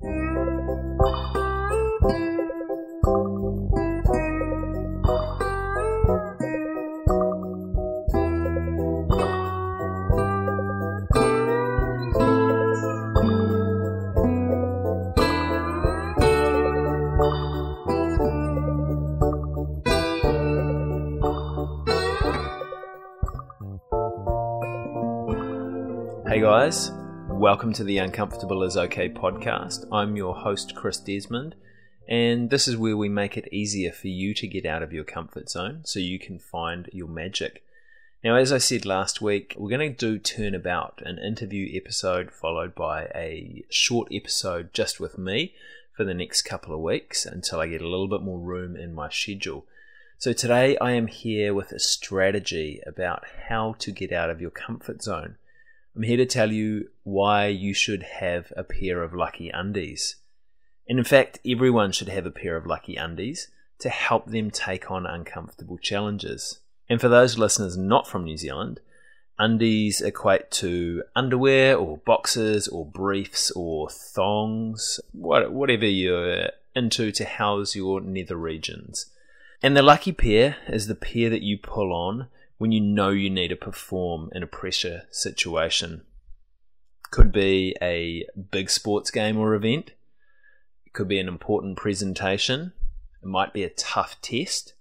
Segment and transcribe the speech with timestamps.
[0.00, 0.06] Hey
[26.42, 26.92] guys,
[27.38, 29.86] welcome to the Uncomfortable is Okay podcast.
[29.92, 31.54] I'm your host, Chris Desmond,
[32.08, 35.04] and this is where we make it easier for you to get out of your
[35.04, 37.62] comfort zone so you can find your magic.
[38.24, 42.74] Now, as I said last week, we're going to do Turnabout, an interview episode followed
[42.74, 45.54] by a short episode just with me
[45.96, 48.92] for the next couple of weeks until I get a little bit more room in
[48.92, 49.64] my schedule.
[50.18, 54.50] So, today I am here with a strategy about how to get out of your
[54.50, 55.36] comfort zone.
[55.98, 60.14] I'm here to tell you why you should have a pair of lucky undies.
[60.88, 63.48] And in fact, everyone should have a pair of lucky undies
[63.80, 66.60] to help them take on uncomfortable challenges.
[66.88, 68.78] And for those listeners not from New Zealand,
[69.40, 77.74] undies equate to underwear or boxers or briefs or thongs, whatever you're into to house
[77.74, 79.06] your nether regions.
[79.64, 83.30] And the lucky pair is the pair that you pull on when you know you
[83.30, 86.02] need to perform in a pressure situation.
[87.10, 89.92] Could be a big sports game or event.
[90.84, 92.72] It could be an important presentation.
[93.22, 94.74] It might be a tough test.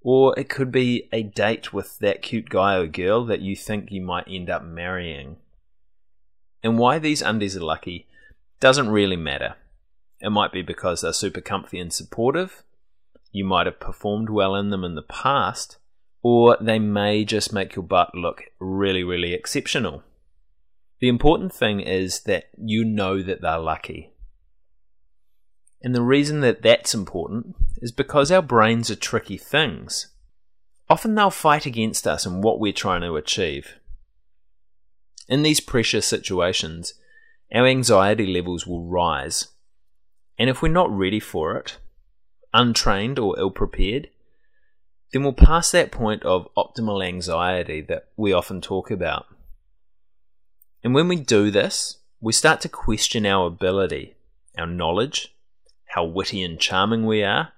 [0.00, 3.90] Or it could be a date with that cute guy or girl that you think
[3.90, 5.36] you might end up marrying.
[6.62, 8.06] And why these undies are lucky
[8.60, 9.56] doesn't really matter.
[10.20, 12.62] It might be because they're super comfy and supportive.
[13.30, 15.78] You might have performed well in them in the past
[16.24, 20.02] or they may just make your butt look really, really exceptional.
[20.98, 24.10] The important thing is that you know that they're lucky.
[25.82, 30.08] And the reason that that's important is because our brains are tricky things.
[30.88, 33.74] Often they'll fight against us and what we're trying to achieve.
[35.28, 36.94] In these pressure situations,
[37.54, 39.48] our anxiety levels will rise.
[40.38, 41.76] And if we're not ready for it,
[42.54, 44.08] untrained or ill prepared,
[45.14, 49.26] then we'll pass that point of optimal anxiety that we often talk about.
[50.82, 54.16] And when we do this, we start to question our ability,
[54.58, 55.32] our knowledge,
[55.84, 57.52] how witty and charming we are,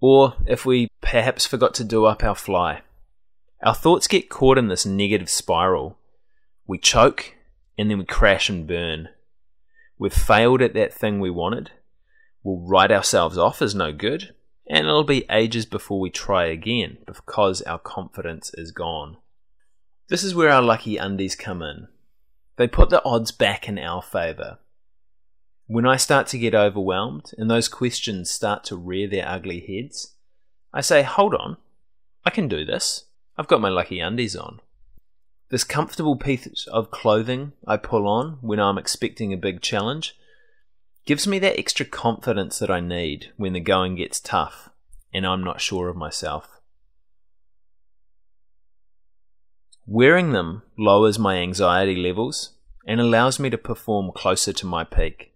[0.00, 2.82] or if we perhaps forgot to do up our fly.
[3.62, 5.96] Our thoughts get caught in this negative spiral.
[6.66, 7.36] We choke
[7.78, 9.10] and then we crash and burn.
[9.98, 11.70] We've failed at that thing we wanted.
[12.42, 14.34] We'll write ourselves off as no good
[14.68, 19.16] and it'll be ages before we try again because our confidence is gone.
[20.08, 21.88] This is where our lucky undies come in.
[22.56, 24.58] They put the odds back in our favour.
[25.66, 30.14] When I start to get overwhelmed and those questions start to rear their ugly heads,
[30.72, 31.56] I say, hold on,
[32.24, 33.04] I can do this.
[33.36, 34.60] I've got my lucky undies on.
[35.48, 40.16] This comfortable piece of clothing I pull on when I'm expecting a big challenge
[41.06, 44.70] gives me that extra confidence that I need when the going gets tough
[45.14, 46.60] and I'm not sure of myself.
[49.86, 52.50] Wearing them lowers my anxiety levels
[52.86, 55.32] and allows me to perform closer to my peak.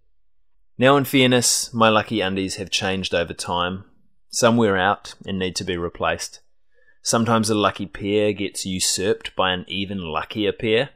[0.77, 3.85] Now, in fairness, my lucky undies have changed over time.
[4.29, 6.41] Some wear out and need to be replaced.
[7.03, 10.91] Sometimes a lucky pair gets usurped by an even luckier pair.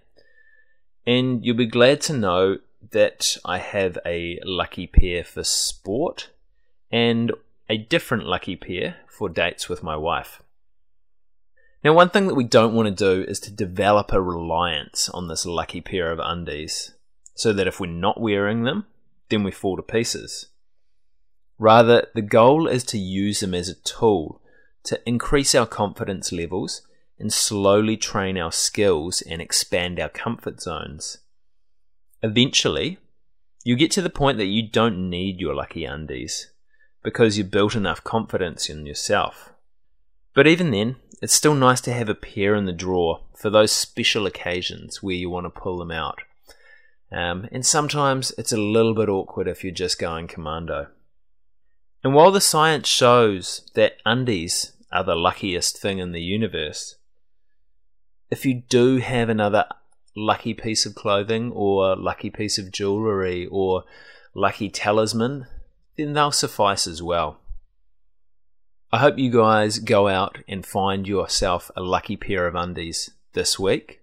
[1.07, 2.59] And you'll be glad to know
[2.95, 6.31] that I have a lucky pair for sport
[6.91, 7.33] and
[7.69, 10.43] a different lucky pair for dates with my wife.
[11.83, 15.29] Now, one thing that we don't want to do is to develop a reliance on
[15.29, 16.95] this lucky pair of undies
[17.35, 18.87] so that if we're not wearing them,
[19.29, 20.47] then we fall to pieces.
[21.59, 24.41] Rather, the goal is to use them as a tool
[24.85, 26.83] to increase our confidence levels
[27.19, 31.19] and slowly train our skills and expand our comfort zones.
[32.25, 32.97] Eventually,
[33.65, 36.51] you get to the point that you don't need your lucky undies
[37.03, 39.53] because you've built enough confidence in yourself.
[40.33, 43.73] But even then, it's still nice to have a pair in the drawer for those
[43.73, 46.23] special occasions where you want to pull them out.
[47.13, 50.87] Um, and sometimes it's a little bit awkward if you're just going commando.
[52.03, 56.97] And while the science shows that undies are the luckiest thing in the universe,
[58.31, 59.67] if you do have another
[60.17, 63.85] lucky piece of clothing or lucky piece of jewelry or
[64.35, 65.47] lucky talisman,
[65.97, 67.39] then they'll suffice as well.
[68.93, 73.59] I hope you guys go out and find yourself a lucky pair of undies this
[73.59, 74.01] week.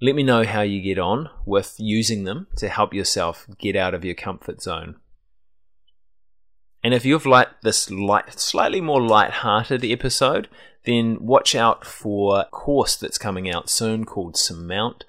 [0.00, 3.92] Let me know how you get on with using them to help yourself get out
[3.92, 4.96] of your comfort zone.
[6.82, 10.48] And if you've liked this light, slightly more light-hearted episode,
[10.84, 15.04] then watch out for a course that's coming out soon called Surmount,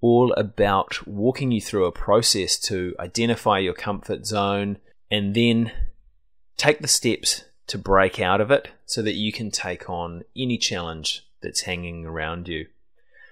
[0.00, 4.78] all about walking you through a process to identify your comfort zone
[5.10, 5.72] and then
[6.56, 10.58] take the steps to break out of it so that you can take on any
[10.58, 12.66] challenge that's hanging around you.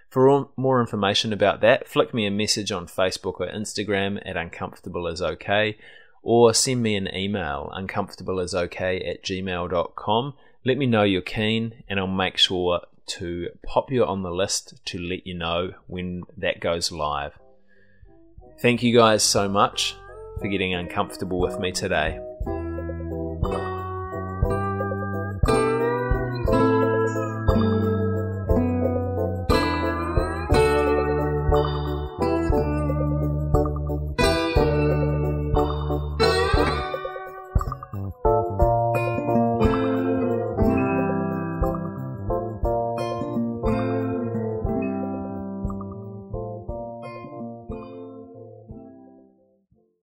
[0.08, 5.06] For more information about that, flick me a message on Facebook or Instagram at uncomfortable
[5.06, 5.78] is okay,
[6.22, 10.34] or send me an email uncomfortableisokay at gmail.com.
[10.64, 14.74] Let me know you're keen, and I'll make sure to pop you on the list
[14.86, 17.38] to let you know when that goes live.
[18.60, 19.96] Thank you guys so much
[20.40, 22.20] for getting uncomfortable with me today.